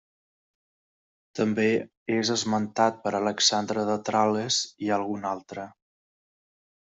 [1.39, 1.65] També
[2.15, 5.69] és esmentat per Alexandre de Tral·les i algun altre.